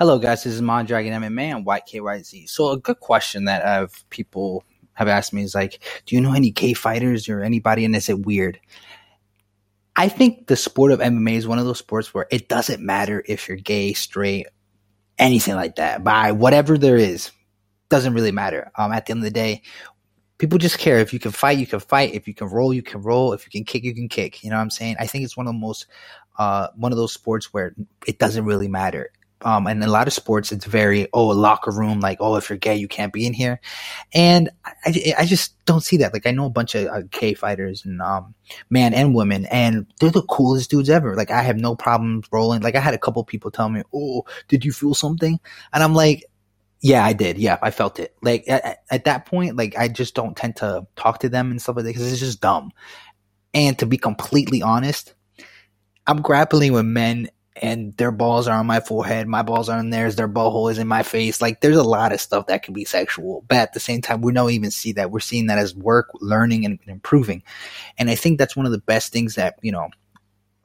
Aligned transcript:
Hello, 0.00 0.18
guys. 0.18 0.44
This 0.44 0.54
is 0.54 0.62
Mon 0.62 0.86
Dragon 0.86 1.12
MMA 1.12 1.54
and 1.54 1.66
White 1.66 1.82
KYZ. 1.86 2.48
So, 2.48 2.70
a 2.70 2.78
good 2.78 3.00
question 3.00 3.44
that 3.44 3.66
I've 3.66 4.08
people 4.08 4.64
have 4.94 5.08
asked 5.08 5.34
me 5.34 5.42
is 5.42 5.54
like, 5.54 5.78
do 6.06 6.14
you 6.14 6.22
know 6.22 6.32
any 6.32 6.50
gay 6.50 6.72
fighters 6.72 7.28
or 7.28 7.42
anybody? 7.42 7.84
And 7.84 7.94
is 7.94 8.08
it 8.08 8.24
weird? 8.24 8.58
I 9.96 10.08
think 10.08 10.46
the 10.46 10.56
sport 10.56 10.92
of 10.92 11.00
MMA 11.00 11.34
is 11.34 11.46
one 11.46 11.58
of 11.58 11.66
those 11.66 11.80
sports 11.80 12.14
where 12.14 12.26
it 12.30 12.48
doesn't 12.48 12.80
matter 12.80 13.22
if 13.28 13.46
you're 13.46 13.58
gay, 13.58 13.92
straight, 13.92 14.46
anything 15.18 15.54
like 15.54 15.76
that. 15.76 16.02
By 16.02 16.32
whatever 16.32 16.78
there 16.78 16.96
is, 16.96 17.30
doesn't 17.90 18.14
really 18.14 18.32
matter. 18.32 18.72
Um, 18.78 18.92
at 18.92 19.04
the 19.04 19.10
end 19.10 19.20
of 19.20 19.24
the 19.24 19.30
day, 19.30 19.60
people 20.38 20.56
just 20.56 20.78
care. 20.78 20.96
If 20.96 21.12
you 21.12 21.18
can 21.18 21.32
fight, 21.32 21.58
you 21.58 21.66
can 21.66 21.78
fight. 21.78 22.14
If 22.14 22.26
you 22.26 22.32
can 22.32 22.48
roll, 22.48 22.72
you 22.72 22.82
can 22.82 23.02
roll. 23.02 23.34
If 23.34 23.44
you 23.44 23.50
can 23.50 23.64
kick, 23.64 23.84
you 23.84 23.94
can 23.94 24.08
kick. 24.08 24.42
You 24.42 24.48
know 24.48 24.56
what 24.56 24.62
I'm 24.62 24.70
saying? 24.70 24.96
I 24.98 25.06
think 25.06 25.24
it's 25.24 25.36
one 25.36 25.46
of 25.46 25.52
the 25.52 25.58
most, 25.58 25.88
uh, 26.38 26.68
one 26.74 26.90
of 26.90 26.96
those 26.96 27.12
sports 27.12 27.52
where 27.52 27.74
it 28.06 28.18
doesn't 28.18 28.46
really 28.46 28.66
matter 28.66 29.10
um, 29.42 29.66
and 29.66 29.82
a 29.82 29.90
lot 29.90 30.06
of 30.06 30.12
sports, 30.12 30.52
it's 30.52 30.64
very, 30.64 31.08
oh, 31.12 31.28
locker 31.28 31.70
room, 31.70 32.00
like, 32.00 32.18
oh, 32.20 32.36
if 32.36 32.50
you're 32.50 32.58
gay, 32.58 32.76
you 32.76 32.88
can't 32.88 33.12
be 33.12 33.26
in 33.26 33.32
here. 33.32 33.60
And 34.12 34.50
I, 34.64 35.14
I 35.18 35.26
just 35.26 35.64
don't 35.64 35.82
see 35.82 35.98
that. 35.98 36.12
Like, 36.12 36.26
I 36.26 36.30
know 36.30 36.46
a 36.46 36.50
bunch 36.50 36.74
of 36.74 36.86
uh, 36.86 37.02
gay 37.10 37.34
fighters 37.34 37.84
and, 37.84 38.02
um, 38.02 38.34
man 38.68 38.94
and 38.94 39.14
women, 39.14 39.46
and 39.46 39.86
they're 39.98 40.10
the 40.10 40.22
coolest 40.22 40.70
dudes 40.70 40.90
ever. 40.90 41.14
Like, 41.14 41.30
I 41.30 41.42
have 41.42 41.56
no 41.56 41.74
problems 41.74 42.26
rolling. 42.30 42.62
Like, 42.62 42.74
I 42.74 42.80
had 42.80 42.94
a 42.94 42.98
couple 42.98 43.24
people 43.24 43.50
tell 43.50 43.68
me, 43.68 43.82
oh, 43.94 44.24
did 44.48 44.64
you 44.64 44.72
feel 44.72 44.94
something? 44.94 45.40
And 45.72 45.82
I'm 45.82 45.94
like, 45.94 46.24
yeah, 46.82 47.04
I 47.04 47.12
did. 47.12 47.38
Yeah, 47.38 47.58
I 47.60 47.70
felt 47.70 47.98
it. 47.98 48.14
Like, 48.22 48.44
at, 48.48 48.82
at 48.90 49.04
that 49.04 49.26
point, 49.26 49.56
like, 49.56 49.76
I 49.76 49.88
just 49.88 50.14
don't 50.14 50.36
tend 50.36 50.56
to 50.56 50.86
talk 50.96 51.20
to 51.20 51.28
them 51.28 51.50
and 51.50 51.60
stuff 51.60 51.76
like 51.76 51.84
that 51.84 51.90
because 51.90 52.10
it's 52.10 52.20
just 52.20 52.40
dumb. 52.40 52.72
And 53.52 53.78
to 53.80 53.86
be 53.86 53.98
completely 53.98 54.62
honest, 54.62 55.14
I'm 56.06 56.22
grappling 56.22 56.72
with 56.72 56.86
men 56.86 57.30
and 57.60 57.96
their 57.98 58.10
balls 58.10 58.48
are 58.48 58.58
on 58.58 58.66
my 58.66 58.80
forehead, 58.80 59.28
my 59.28 59.42
balls 59.42 59.68
are 59.68 59.78
on 59.78 59.90
theirs, 59.90 60.16
their 60.16 60.28
butthole 60.28 60.70
is 60.70 60.78
in 60.78 60.88
my 60.88 61.02
face. 61.02 61.40
Like 61.40 61.60
there's 61.60 61.76
a 61.76 61.82
lot 61.82 62.12
of 62.12 62.20
stuff 62.20 62.46
that 62.46 62.62
can 62.62 62.74
be 62.74 62.84
sexual, 62.84 63.44
but 63.48 63.58
at 63.58 63.72
the 63.74 63.80
same 63.80 64.00
time, 64.00 64.22
we 64.22 64.32
don't 64.32 64.50
even 64.50 64.70
see 64.70 64.92
that. 64.92 65.10
We're 65.10 65.20
seeing 65.20 65.46
that 65.46 65.58
as 65.58 65.74
work, 65.74 66.08
learning, 66.20 66.64
and 66.64 66.78
improving. 66.86 67.42
And 67.98 68.10
I 68.10 68.14
think 68.14 68.38
that's 68.38 68.56
one 68.56 68.66
of 68.66 68.72
the 68.72 68.78
best 68.78 69.12
things 69.12 69.34
that 69.34 69.58
you 69.62 69.72
know 69.72 69.90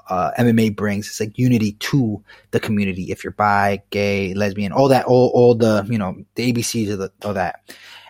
uh, 0.10 0.32
MMA 0.38 0.76
brings. 0.76 1.08
It's 1.08 1.20
like 1.20 1.38
unity 1.38 1.74
to 1.74 2.24
the 2.52 2.60
community. 2.60 3.12
If 3.12 3.24
you're 3.24 3.34
bi, 3.34 3.84
gay, 3.90 4.34
lesbian, 4.34 4.72
all 4.72 4.90
that, 4.90 5.06
all 5.06 5.32
all 5.34 5.56
the 5.56 5.86
you 5.90 5.98
know 5.98 6.16
the 6.36 6.54
ABCs 6.54 6.92
of, 6.92 7.00
the, 7.00 7.34
that. 7.34 7.62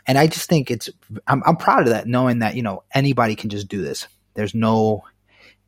And 0.08 0.20
I 0.20 0.28
just 0.28 0.48
think 0.48 0.70
it's 0.70 0.90
I'm, 1.28 1.42
I'm 1.46 1.58
proud 1.58 1.82
of 1.82 1.90
that, 1.90 2.08
knowing 2.08 2.40
that 2.40 2.56
you 2.56 2.62
know 2.62 2.84
anybody 2.94 3.36
can 3.36 3.50
just 3.50 3.68
do 3.68 3.82
this. 3.82 4.08
There's 4.36 4.54
no 4.54 5.04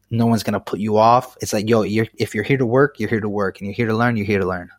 no 0.09 0.25
one's 0.25 0.43
gonna 0.43 0.59
put 0.59 0.79
you 0.79 0.97
off. 0.97 1.37
It's 1.41 1.53
like, 1.53 1.69
yo, 1.69 1.81
you're 1.83 2.07
if 2.17 2.33
you're 2.33 2.43
here 2.43 2.57
to 2.57 2.65
work, 2.65 2.99
you're 2.99 3.09
here 3.09 3.19
to 3.19 3.29
work, 3.29 3.59
and 3.59 3.67
you're 3.67 3.75
here 3.75 3.87
to 3.87 3.95
learn, 3.95 4.17
you're 4.17 4.25
here 4.25 4.39
to 4.39 4.47
learn. 4.47 4.69